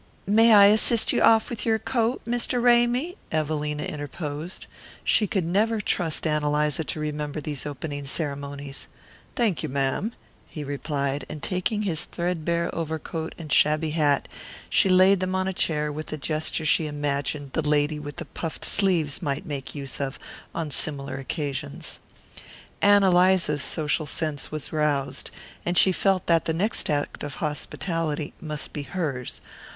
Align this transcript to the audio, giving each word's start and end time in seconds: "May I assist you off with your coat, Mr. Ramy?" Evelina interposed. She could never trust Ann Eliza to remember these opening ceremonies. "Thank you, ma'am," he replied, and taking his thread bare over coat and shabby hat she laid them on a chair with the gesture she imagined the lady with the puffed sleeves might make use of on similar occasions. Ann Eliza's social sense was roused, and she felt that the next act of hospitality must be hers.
"May 0.25 0.51
I 0.55 0.65
assist 0.65 1.13
you 1.13 1.21
off 1.21 1.51
with 1.51 1.63
your 1.63 1.77
coat, 1.77 2.23
Mr. 2.25 2.59
Ramy?" 2.59 3.17
Evelina 3.31 3.83
interposed. 3.83 4.65
She 5.03 5.27
could 5.27 5.45
never 5.45 5.79
trust 5.79 6.25
Ann 6.25 6.41
Eliza 6.43 6.83
to 6.85 6.99
remember 6.99 7.39
these 7.39 7.67
opening 7.67 8.07
ceremonies. 8.07 8.87
"Thank 9.35 9.61
you, 9.61 9.69
ma'am," 9.69 10.13
he 10.47 10.63
replied, 10.63 11.25
and 11.29 11.43
taking 11.43 11.83
his 11.83 12.05
thread 12.05 12.43
bare 12.43 12.73
over 12.73 12.97
coat 12.97 13.35
and 13.37 13.53
shabby 13.53 13.91
hat 13.91 14.27
she 14.71 14.89
laid 14.89 15.19
them 15.19 15.35
on 15.35 15.47
a 15.47 15.53
chair 15.53 15.91
with 15.91 16.07
the 16.07 16.17
gesture 16.17 16.65
she 16.65 16.87
imagined 16.87 17.51
the 17.53 17.61
lady 17.61 17.99
with 17.99 18.15
the 18.15 18.25
puffed 18.25 18.65
sleeves 18.65 19.21
might 19.21 19.45
make 19.45 19.75
use 19.75 19.99
of 20.01 20.17
on 20.55 20.71
similar 20.71 21.17
occasions. 21.17 21.99
Ann 22.81 23.03
Eliza's 23.03 23.61
social 23.61 24.07
sense 24.07 24.51
was 24.51 24.73
roused, 24.73 25.29
and 25.63 25.77
she 25.77 25.91
felt 25.91 26.25
that 26.25 26.45
the 26.45 26.53
next 26.55 26.89
act 26.89 27.23
of 27.23 27.35
hospitality 27.35 28.33
must 28.41 28.73
be 28.73 28.81
hers. 28.81 29.41